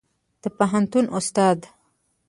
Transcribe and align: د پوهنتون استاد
د 0.41 0.43
پوهنتون 0.57 1.05
استاد 1.17 1.59